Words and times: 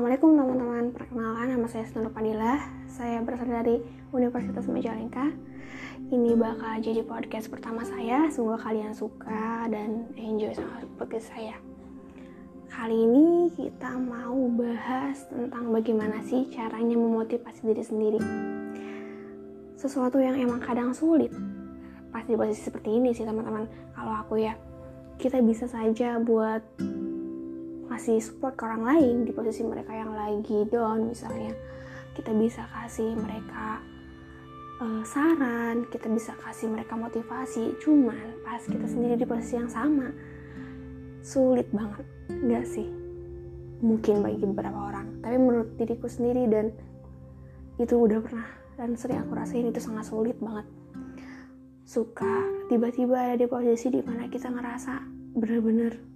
Assalamualaikum 0.00 0.32
teman-teman, 0.32 0.84
perkenalkan 0.96 1.46
nama 1.52 1.66
saya 1.68 1.84
Senur 1.84 2.08
Padilla. 2.08 2.56
Saya 2.88 3.20
berasal 3.20 3.52
dari 3.52 3.84
Universitas 4.16 4.64
Majalengka 4.64 5.28
Ini 6.08 6.40
bakal 6.40 6.80
jadi 6.80 7.04
podcast 7.04 7.52
pertama 7.52 7.84
saya. 7.84 8.24
Semoga 8.32 8.64
kalian 8.64 8.96
suka 8.96 9.68
dan 9.68 10.08
enjoy 10.16 10.56
sama 10.56 10.88
podcast 10.96 11.28
saya. 11.28 11.52
Kali 12.72 12.96
ini 12.96 13.52
kita 13.52 14.00
mau 14.00 14.40
bahas 14.56 15.20
tentang 15.28 15.68
bagaimana 15.68 16.24
sih 16.24 16.48
caranya 16.48 16.96
memotivasi 16.96 17.60
diri 17.68 17.84
sendiri. 17.84 18.20
Sesuatu 19.76 20.16
yang 20.16 20.40
emang 20.40 20.64
kadang 20.64 20.96
sulit 20.96 21.28
Pasti 22.08 22.40
posisi 22.40 22.72
seperti 22.72 22.88
ini 22.96 23.12
sih 23.12 23.28
teman-teman. 23.28 23.68
Kalau 23.92 24.16
aku 24.16 24.40
ya 24.40 24.56
kita 25.20 25.44
bisa 25.44 25.68
saja 25.68 26.16
buat 26.16 26.64
ngasih 28.00 28.32
support 28.32 28.56
ke 28.56 28.64
orang 28.64 28.80
lain 28.80 29.28
di 29.28 29.32
posisi 29.36 29.60
mereka 29.60 29.92
yang 29.92 30.16
lagi 30.16 30.64
down 30.72 31.04
misalnya. 31.04 31.52
Kita 32.16 32.32
bisa 32.32 32.64
kasih 32.72 33.12
mereka 33.12 33.76
uh, 34.80 35.04
saran 35.04 35.84
kita 35.92 36.08
bisa 36.08 36.32
kasih 36.40 36.72
mereka 36.72 36.96
motivasi. 36.96 37.76
Cuman 37.84 38.40
pas 38.40 38.64
kita 38.64 38.88
sendiri 38.88 39.20
di 39.20 39.28
posisi 39.28 39.60
yang 39.60 39.68
sama 39.68 40.08
sulit 41.20 41.68
banget. 41.76 42.08
Nggak 42.32 42.64
sih? 42.72 42.88
Mungkin 43.84 44.24
bagi 44.24 44.48
beberapa 44.48 44.80
orang. 44.80 45.20
Tapi 45.20 45.36
menurut 45.36 45.76
diriku 45.76 46.08
sendiri 46.08 46.48
dan 46.48 46.72
itu 47.76 48.00
udah 48.00 48.24
pernah 48.24 48.48
dan 48.80 48.96
sering 48.96 49.20
aku 49.20 49.36
rasain 49.36 49.68
itu 49.68 49.76
sangat 49.76 50.08
sulit 50.08 50.40
banget. 50.40 50.64
Suka 51.84 52.48
tiba-tiba 52.72 53.28
ada 53.28 53.36
di 53.36 53.44
posisi 53.44 53.92
di 53.92 54.00
mana 54.00 54.24
kita 54.32 54.48
ngerasa 54.48 55.04
bener-bener 55.36 56.09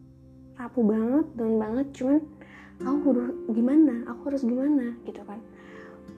rapuh 0.54 0.84
banget 0.86 1.26
down 1.34 1.54
banget 1.58 1.86
cuman 1.94 2.18
aku 2.82 3.06
harus 3.10 3.34
gimana 3.50 3.94
aku 4.06 4.20
harus 4.30 4.42
gimana 4.42 4.86
gitu 5.06 5.22
kan. 5.26 5.40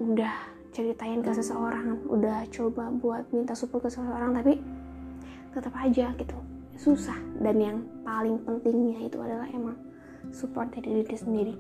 Udah 0.00 0.33
ceritain 0.77 1.24
ke 1.24 1.33
seseorang 1.33 2.05
udah 2.05 2.44
coba 2.52 2.92
buat 2.92 3.24
minta 3.33 3.56
support 3.56 3.88
ke 3.88 3.91
seseorang 3.92 4.36
tapi 4.36 4.61
tetap 5.56 5.72
aja 5.80 6.12
gitu 6.16 6.36
susah. 6.77 7.16
Dan 7.41 7.56
yang 7.61 7.77
paling 8.05 8.41
pentingnya 8.44 9.08
itu 9.08 9.16
adalah 9.20 9.48
emang 9.48 9.77
support 10.33 10.68
dari 10.72 11.00
diri 11.00 11.16
sendiri. 11.16 11.55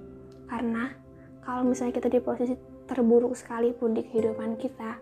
Karena 0.46 0.92
kalau 1.40 1.64
misalnya 1.64 1.96
kita 1.96 2.12
di 2.12 2.20
posisi 2.20 2.54
terburuk 2.86 3.34
sekalipun 3.34 3.96
di 3.96 4.04
kehidupan 4.06 4.60
kita 4.60 5.00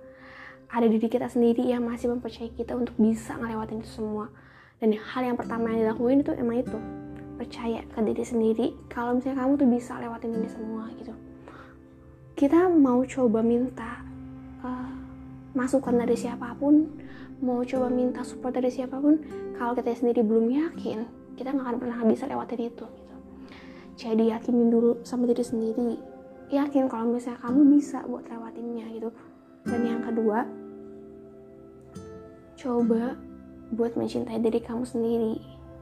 ada 0.74 0.86
diri 0.90 1.06
kita 1.06 1.30
sendiri 1.30 1.70
yang 1.70 1.86
masih 1.86 2.10
mempercayai 2.10 2.50
kita 2.54 2.74
untuk 2.74 2.96
bisa 2.98 3.36
ngelewatin 3.38 3.82
itu 3.82 3.90
semua. 4.00 4.30
Dan 4.78 4.94
hal 4.94 5.22
yang 5.22 5.38
pertama 5.38 5.70
yang 5.70 5.86
dilakuin 5.86 6.22
itu 6.26 6.32
emang 6.34 6.62
itu 6.66 6.78
percaya 7.34 7.82
ke 7.90 8.00
diri 8.02 8.24
sendiri 8.24 8.66
kalau 8.86 9.18
misalnya 9.18 9.42
kamu 9.42 9.52
tuh 9.58 9.68
bisa 9.68 9.92
lewatin 9.98 10.30
ini 10.34 10.48
semua 10.48 10.84
gitu. 10.98 11.14
Kita 12.34 12.66
mau 12.70 13.02
coba 13.06 13.40
minta 13.42 14.02
uh, 14.62 14.90
masukan 15.54 15.94
dari 16.02 16.18
siapa 16.18 16.54
pun 16.58 16.90
mau 17.42 17.62
coba 17.66 17.90
minta 17.90 18.22
support 18.22 18.54
dari 18.54 18.70
siapa 18.70 18.98
pun 18.98 19.18
kalau 19.58 19.74
kita 19.74 19.94
sendiri 19.94 20.22
belum 20.22 20.50
yakin 20.50 21.06
kita 21.34 21.50
nggak 21.50 21.66
akan 21.66 21.76
pernah 21.82 21.98
bisa 22.06 22.24
lewatin 22.30 22.70
itu 22.70 22.86
gitu. 22.86 23.16
Jadi 23.94 24.30
yakinin 24.30 24.70
dulu 24.70 25.02
sama 25.06 25.26
diri 25.26 25.42
sendiri. 25.42 25.98
Yakin 26.50 26.86
kalau 26.86 27.10
misalnya 27.10 27.42
kamu 27.42 27.60
bisa 27.78 28.02
buat 28.06 28.26
lewatinnya 28.26 28.86
gitu. 28.94 29.10
Dan 29.66 29.80
yang 29.82 30.02
kedua 30.02 30.46
coba 32.58 33.18
buat 33.74 33.92
mencintai 33.98 34.38
diri 34.38 34.60
kamu 34.62 34.86
sendiri. 34.86 35.34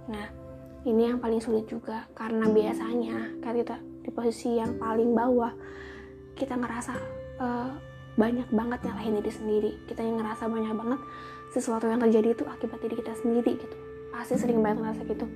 Nah 0.08 0.41
ini 0.82 1.14
yang 1.14 1.22
paling 1.22 1.38
sulit 1.38 1.70
juga 1.70 2.10
karena 2.18 2.50
biasanya 2.50 3.38
kan 3.38 3.54
kita 3.54 3.76
di 4.02 4.10
posisi 4.10 4.58
yang 4.58 4.76
paling 4.82 5.14
bawah 5.14 5.54
kita 6.34 6.58
ngerasa 6.58 6.94
uh, 7.38 7.70
banyak 8.18 8.48
banget 8.52 8.80
nyalahin 8.84 9.16
diri 9.22 9.32
sendiri. 9.32 9.72
Kita 9.88 10.04
yang 10.04 10.20
ngerasa 10.20 10.50
banyak 10.50 10.74
banget 10.74 11.00
sesuatu 11.52 11.88
yang 11.88 12.00
terjadi 12.00 12.36
itu 12.36 12.44
akibat 12.44 12.78
diri 12.84 12.94
kita 13.00 13.12
sendiri 13.16 13.56
gitu. 13.56 13.76
Pasti 14.12 14.36
sering 14.36 14.60
banget 14.60 14.84
ngerasa 14.84 15.00
gitu. 15.08 15.26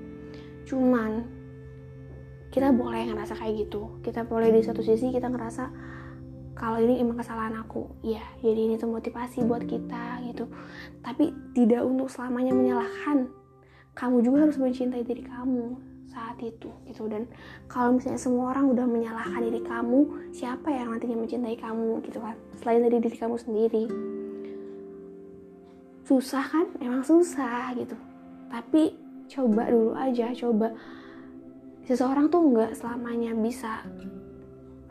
Cuman 0.69 1.25
kita 2.53 2.73
boleh 2.73 3.09
ngerasa 3.13 3.37
kayak 3.37 3.69
gitu. 3.69 4.03
Kita 4.05 4.27
boleh 4.29 4.53
di 4.53 4.61
satu 4.65 4.85
sisi 4.85 5.13
kita 5.13 5.31
ngerasa 5.31 5.65
kalau 6.57 6.81
ini 6.81 7.01
emang 7.01 7.21
kesalahan 7.21 7.57
aku. 7.61 7.89
Ya 8.05 8.25
jadi 8.43 8.61
ini 8.73 8.75
tuh 8.77 8.93
motivasi 8.93 9.45
buat 9.45 9.65
kita 9.65 10.27
gitu. 10.29 10.51
Tapi 11.01 11.33
tidak 11.57 11.85
untuk 11.85 12.13
selamanya 12.13 12.53
menyalahkan 12.53 13.46
kamu 13.97 14.21
juga 14.21 14.45
harus 14.45 14.61
mencintai 14.61 15.03
diri 15.09 15.25
kamu 15.25 15.81
saat 16.13 16.37
itu 16.45 16.69
gitu. 16.85 17.09
Dan 17.09 17.25
kalau 17.65 17.97
misalnya 17.97 18.21
semua 18.21 18.53
orang 18.53 18.69
udah 18.77 18.85
menyalahkan 18.85 19.41
diri 19.41 19.65
kamu 19.65 20.33
siapa 20.37 20.69
yang 20.69 20.93
nantinya 20.93 21.25
mencintai 21.25 21.57
kamu 21.57 22.05
gitu 22.05 22.21
kan? 22.21 22.37
Selain 22.61 22.85
dari 22.85 23.01
diri 23.01 23.17
kamu 23.17 23.37
sendiri. 23.41 23.85
Susah 26.05 26.45
kan? 26.45 26.67
Emang 26.79 27.03
susah 27.03 27.73
gitu. 27.73 27.97
Tapi 28.53 28.93
coba 29.33 29.73
dulu 29.73 29.97
aja 29.97 30.31
coba. 30.37 30.77
Seseorang 31.89 32.29
tuh 32.29 32.53
nggak 32.53 32.77
selamanya 32.77 33.33
bisa 33.33 33.81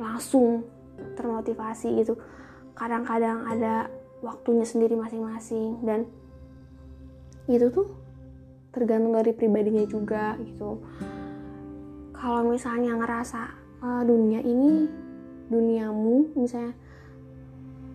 langsung 0.02 0.66
termotivasi 1.14 2.02
gitu. 2.02 2.18
Kadang-kadang 2.74 3.46
ada 3.46 3.88
waktunya 4.26 4.66
sendiri 4.66 4.98
masing-masing 4.98 5.86
dan 5.86 6.10
itu 7.46 7.70
tuh 7.70 8.05
tergantung 8.76 9.16
dari 9.16 9.32
pribadinya 9.32 9.88
juga 9.88 10.36
gitu. 10.44 10.84
Kalau 12.12 12.44
misalnya 12.44 13.00
ngerasa 13.00 13.42
uh, 13.80 14.04
dunia 14.04 14.44
ini 14.44 14.92
duniamu 15.48 16.36
misalnya 16.36 16.76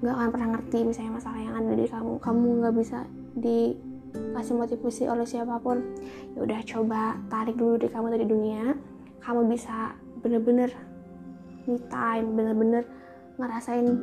nggak 0.00 0.14
akan 0.16 0.28
pernah 0.32 0.48
ngerti 0.56 0.78
misalnya 0.86 1.12
masalah 1.20 1.40
yang 1.42 1.54
ada 1.60 1.72
di 1.76 1.84
kamu 1.84 2.12
kamu 2.24 2.46
nggak 2.62 2.74
bisa 2.78 2.98
dikasih 3.36 4.54
motivasi 4.56 5.02
oleh 5.10 5.26
siapa 5.28 5.60
pun 5.60 5.82
ya 6.38 6.46
udah 6.46 6.60
coba 6.64 7.20
tarik 7.28 7.58
dulu 7.58 7.76
dari 7.76 7.92
kamu 7.92 8.06
dari 8.16 8.24
dunia 8.24 8.64
kamu 9.20 9.50
bisa 9.50 9.92
bener-bener 10.24 10.72
me 11.68 11.76
time 11.92 12.32
bener-bener 12.32 12.88
ngerasain 13.36 13.98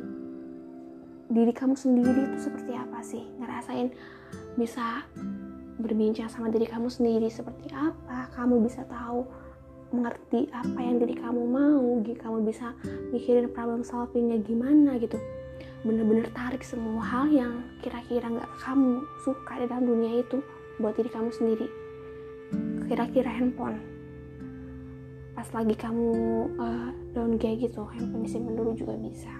diri 1.28 1.52
kamu 1.52 1.76
sendiri 1.76 2.24
itu 2.32 2.48
seperti 2.48 2.72
apa 2.72 2.98
sih? 3.04 3.24
Ngerasain 3.36 3.92
bisa 4.56 5.04
berbincang 5.78 6.26
sama 6.26 6.50
diri 6.50 6.66
kamu 6.66 6.90
sendiri 6.90 7.30
seperti 7.30 7.70
apa 7.70 8.26
kamu 8.34 8.66
bisa 8.66 8.82
tahu 8.90 9.22
mengerti 9.88 10.50
apa 10.52 10.78
yang 10.84 11.00
diri 11.00 11.16
kamu 11.16 11.42
mau 11.48 12.02
kamu 12.04 12.44
bisa 12.44 12.76
mikirin 13.08 13.48
problem 13.48 13.80
solvingnya 13.80 14.42
gimana 14.44 15.00
gitu. 15.00 15.16
Bener-bener 15.86 16.28
tarik 16.34 16.60
semua 16.60 17.00
hal 17.00 17.30
yang 17.32 17.64
kira-kira 17.80 18.28
nggak 18.28 18.50
kamu 18.60 19.00
suka 19.24 19.62
di 19.62 19.64
dalam 19.70 19.88
dunia 19.88 20.20
itu 20.20 20.44
buat 20.76 20.92
diri 20.98 21.08
kamu 21.08 21.30
sendiri. 21.32 21.68
Kira-kira 22.84 23.32
handphone. 23.32 23.80
Pas 25.32 25.48
lagi 25.54 25.72
kamu 25.78 26.10
uh, 26.58 26.90
down 27.14 27.38
kayak 27.40 27.70
gitu 27.70 27.86
handphone 27.88 28.26
disimpan 28.26 28.58
dulu 28.58 28.76
juga 28.76 28.92
bisa. 28.98 29.32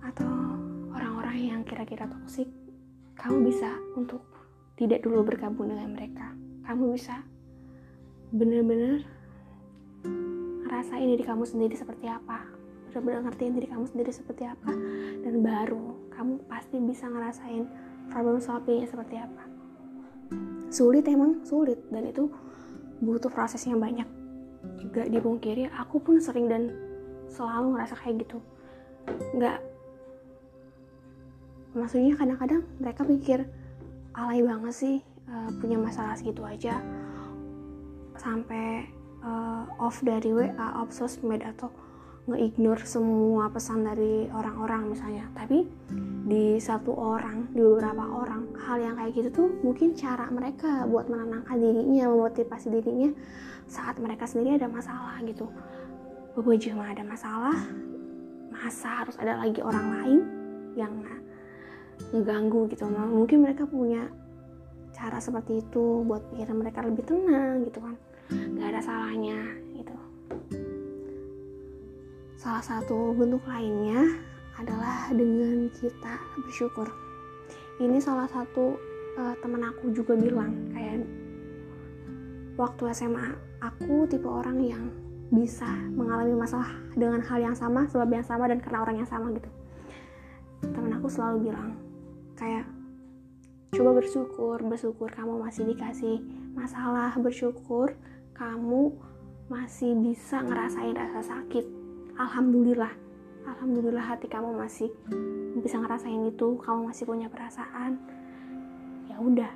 Atau 0.00 0.32
orang-orang 0.96 1.36
yang 1.42 1.60
kira-kira 1.66 2.08
toksik 2.08 2.61
kamu 3.22 3.54
bisa 3.54 3.70
untuk 3.94 4.26
tidak 4.74 5.06
dulu 5.06 5.22
bergabung 5.22 5.70
dengan 5.70 5.94
mereka. 5.94 6.34
Kamu 6.66 6.90
bisa 6.90 7.22
benar-benar 8.34 9.06
ngerasain 10.66 11.06
diri 11.06 11.22
kamu 11.22 11.46
sendiri 11.46 11.78
seperti 11.78 12.10
apa. 12.10 12.42
Benar-benar 12.90 13.30
ngertiin 13.30 13.54
diri 13.54 13.68
kamu 13.70 13.86
sendiri 13.86 14.10
seperti 14.10 14.42
apa. 14.42 14.74
Dan 15.22 15.38
baru 15.38 16.10
kamu 16.10 16.50
pasti 16.50 16.82
bisa 16.82 17.06
ngerasain 17.06 17.70
problem 18.10 18.42
solvingnya 18.42 18.90
seperti 18.90 19.14
apa. 19.22 19.44
Sulit 20.74 21.06
emang 21.06 21.46
sulit. 21.46 21.78
Dan 21.94 22.10
itu 22.10 22.26
butuh 22.98 23.30
proses 23.30 23.62
yang 23.70 23.78
banyak 23.78 24.08
gak 24.90 25.14
dipungkiri. 25.14 25.70
Aku 25.78 26.02
pun 26.02 26.18
sering 26.18 26.50
dan 26.50 26.74
selalu 27.30 27.78
ngerasa 27.78 27.94
kayak 28.02 28.26
gitu. 28.26 28.42
Nggak 29.38 29.62
maksudnya 31.72 32.16
kadang-kadang 32.16 32.62
mereka 32.80 33.02
pikir 33.04 33.48
alay 34.12 34.44
banget 34.44 34.74
sih 34.76 34.96
uh, 35.28 35.50
punya 35.60 35.80
masalah 35.80 36.16
segitu 36.16 36.44
aja. 36.44 36.80
Sampai 38.16 38.86
uh, 39.24 39.64
off 39.80 40.04
dari 40.04 40.30
WA, 40.30 40.68
off 40.78 40.92
sosmed 40.92 41.40
atau 41.40 41.72
nge-ignore 42.22 42.86
semua 42.86 43.50
pesan 43.50 43.82
dari 43.82 44.30
orang-orang 44.30 44.94
misalnya. 44.94 45.26
Tapi 45.34 45.66
di 46.28 46.60
satu 46.62 46.94
orang, 46.94 47.50
di 47.50 47.58
beberapa 47.58 48.04
orang 48.06 48.54
hal 48.62 48.78
yang 48.78 48.94
kayak 48.94 49.12
gitu 49.18 49.28
tuh 49.32 49.48
mungkin 49.66 49.98
cara 49.98 50.30
mereka 50.30 50.86
buat 50.86 51.10
menenangkan 51.10 51.58
dirinya, 51.58 52.06
memotivasi 52.06 52.70
dirinya 52.70 53.10
saat 53.66 53.98
mereka 53.98 54.28
sendiri 54.28 54.60
ada 54.60 54.70
masalah 54.70 55.18
gitu. 55.26 55.50
Gue 56.38 56.56
cuma 56.62 56.88
ada 56.88 57.02
masalah 57.02 57.58
masa 58.52 59.02
harus 59.02 59.16
ada 59.18 59.40
lagi 59.40 59.58
orang 59.64 59.86
lain 59.98 60.20
yang 60.76 60.92
ngeganggu 62.10 62.66
gitu 62.72 62.90
mungkin 62.90 63.46
mereka 63.46 63.68
punya 63.68 64.10
cara 64.92 65.18
seperti 65.18 65.64
itu 65.64 66.04
buat 66.04 66.20
pikiran 66.30 66.56
mereka 66.60 66.84
lebih 66.84 67.02
tenang 67.02 67.64
gitu 67.66 67.80
kan. 67.80 67.96
Nggak 68.30 68.68
ada 68.76 68.80
salahnya 68.84 69.40
gitu. 69.74 69.96
Salah 72.36 72.62
satu 72.62 73.16
bentuk 73.16 73.42
lainnya 73.48 74.20
adalah 74.60 75.10
dengan 75.10 75.72
kita 75.72 76.14
bersyukur. 76.44 76.86
Ini 77.80 77.98
salah 77.98 78.28
satu 78.28 78.76
uh, 79.18 79.34
teman 79.40 79.64
aku 79.64 79.90
juga 79.90 80.14
bilang 80.14 80.70
kayak 80.70 81.02
waktu 82.60 82.92
SMA 82.92 83.32
aku 83.64 84.04
tipe 84.06 84.28
orang 84.28 84.60
yang 84.60 84.84
bisa 85.32 85.66
mengalami 85.96 86.36
masalah 86.36 86.68
dengan 86.92 87.24
hal 87.24 87.40
yang 87.40 87.56
sama 87.56 87.88
sebab 87.88 88.12
yang 88.12 88.26
sama 88.26 88.44
dan 88.44 88.60
karena 88.60 88.84
orang 88.84 88.96
yang 89.00 89.08
sama 89.08 89.32
gitu. 89.32 89.48
Teman 90.62 90.92
aku 91.00 91.08
selalu 91.08 91.50
bilang 91.50 91.74
coba 93.72 94.04
bersyukur 94.04 94.60
bersyukur 94.68 95.08
kamu 95.08 95.48
masih 95.48 95.64
dikasih 95.64 96.20
masalah 96.52 97.16
bersyukur 97.16 97.96
kamu 98.36 98.92
masih 99.48 99.96
bisa 99.96 100.44
ngerasain 100.44 100.92
rasa 100.92 101.20
sakit. 101.24 101.64
Alhamdulillah 102.20 102.92
alhamdulillah 103.48 104.04
hati 104.04 104.28
kamu 104.28 104.60
masih 104.60 104.92
bisa 105.64 105.80
ngerasain 105.80 106.20
itu 106.28 106.60
kamu 106.60 106.92
masih 106.92 107.08
punya 107.08 107.32
perasaan. 107.32 107.96
Ya 109.08 109.16
udah 109.16 109.48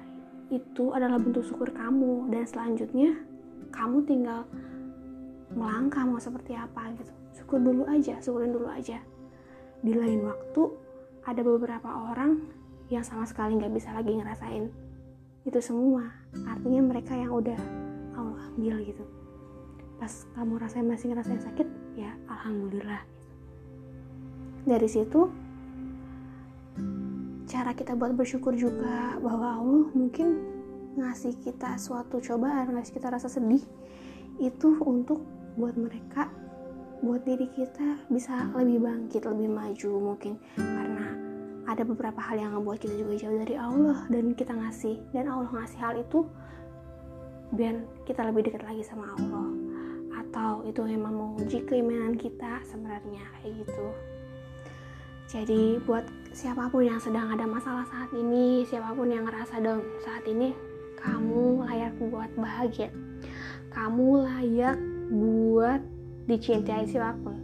itu 0.48 0.96
adalah 0.96 1.20
bentuk 1.20 1.44
syukur 1.44 1.68
kamu. 1.76 2.32
Dan 2.32 2.48
selanjutnya 2.48 3.20
kamu 3.68 4.00
tinggal 4.08 4.48
melangkah 5.52 6.08
mau 6.08 6.16
seperti 6.16 6.56
apa 6.56 6.88
gitu. 6.96 7.12
Syukur 7.36 7.60
dulu 7.60 7.84
aja 7.84 8.16
syukurin 8.24 8.56
dulu 8.56 8.72
aja. 8.72 8.96
Di 9.84 9.92
lain 9.92 10.24
waktu 10.24 10.72
ada 11.28 11.44
beberapa 11.44 11.88
orang 12.16 12.64
yang 12.92 13.02
sama 13.02 13.26
sekali 13.26 13.58
nggak 13.58 13.74
bisa 13.74 13.90
lagi 13.94 14.14
ngerasain. 14.14 14.70
Itu 15.46 15.58
semua 15.62 16.10
artinya 16.46 16.82
mereka 16.82 17.14
yang 17.14 17.34
udah 17.34 17.58
Allah 18.14 18.44
ambil 18.54 18.82
gitu. 18.82 19.04
Pas 19.96 20.12
kamu 20.36 20.60
rasain 20.60 20.86
masih 20.86 21.14
ngerasain 21.14 21.40
sakit 21.40 21.68
ya 21.96 22.12
alhamdulillah 22.28 23.16
dari 24.66 24.90
situ 24.90 25.30
cara 27.46 27.70
kita 27.70 27.94
buat 27.94 28.18
bersyukur 28.18 28.52
juga 28.58 29.14
bahwa 29.22 29.62
Allah 29.62 29.86
mungkin 29.94 30.42
ngasih 30.98 31.38
kita 31.46 31.78
suatu 31.78 32.18
cobaan 32.18 32.74
ngasih 32.74 32.98
kita 32.98 33.14
rasa 33.14 33.30
sedih 33.30 33.62
itu 34.42 34.68
untuk 34.82 35.22
buat 35.54 35.78
mereka 35.78 36.28
buat 37.00 37.22
diri 37.22 37.46
kita 37.54 38.10
bisa 38.10 38.50
lebih 38.58 38.82
bangkit 38.82 39.22
lebih 39.22 39.48
maju 39.54 39.90
mungkin 40.12 40.34
ada 41.66 41.82
beberapa 41.82 42.22
hal 42.22 42.38
yang 42.38 42.54
membuat 42.54 42.78
kita 42.78 42.94
juga 42.94 43.14
jauh 43.18 43.38
dari 43.42 43.54
Allah. 43.58 44.06
Dan 44.06 44.32
kita 44.38 44.54
ngasih 44.54 45.02
dan 45.10 45.26
Allah 45.26 45.50
ngasih 45.50 45.78
hal 45.82 45.94
itu 45.98 46.22
biar 47.54 47.74
kita 48.06 48.22
lebih 48.30 48.46
dekat 48.46 48.62
lagi 48.62 48.82
sama 48.86 49.10
Allah. 49.18 49.50
Atau 50.22 50.64
itu 50.70 50.80
memang 50.86 51.12
menguji 51.12 51.66
keimanan 51.66 52.14
kita 52.14 52.62
sebenarnya 52.70 53.22
kayak 53.42 53.66
gitu. 53.66 53.86
Jadi 55.26 55.82
buat 55.82 56.06
siapa 56.30 56.70
pun 56.70 56.86
yang 56.86 57.02
sedang 57.02 57.34
ada 57.34 57.50
masalah 57.50 57.82
saat 57.90 58.14
ini 58.14 58.62
siapa 58.62 58.94
pun 58.94 59.10
yang 59.10 59.26
ngerasa 59.26 59.58
down 59.58 59.82
saat 60.06 60.22
ini 60.30 60.54
kamu 61.02 61.66
layak 61.66 61.98
buat 61.98 62.30
bahagia. 62.38 62.94
Kamu 63.74 64.22
layak 64.22 64.78
buat 65.10 65.82
dicintai 66.30 66.86
siapa 66.86 67.18
pun. 67.18 67.36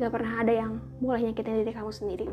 Gak 0.00 0.12
pernah 0.12 0.40
ada 0.40 0.52
yang 0.52 0.80
boleh 1.00 1.28
nyakitin 1.28 1.60
diri 1.60 1.72
kamu 1.72 1.92
sendiri 1.92 2.28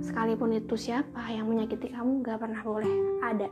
sekalipun 0.00 0.56
itu 0.56 0.74
siapa 0.76 1.28
yang 1.32 1.48
menyakiti 1.48 1.92
kamu 1.92 2.24
gak 2.24 2.40
pernah 2.40 2.60
boleh 2.64 3.20
ada. 3.24 3.48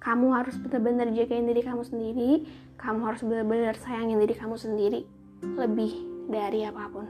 Kamu 0.00 0.36
harus 0.36 0.60
benar-benar 0.60 1.08
jagain 1.16 1.48
diri 1.48 1.64
kamu 1.64 1.80
sendiri. 1.80 2.30
Kamu 2.76 3.00
harus 3.08 3.24
benar-benar 3.24 3.72
sayangin 3.80 4.20
diri 4.20 4.36
kamu 4.36 4.56
sendiri. 4.60 5.00
Lebih 5.40 5.92
dari 6.28 6.68
apa 6.68 6.92
pun. 6.92 7.08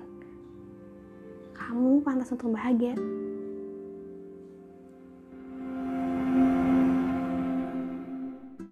Kamu 1.54 2.06
pantas 2.06 2.30
untuk 2.30 2.54
bahagia 2.54 2.94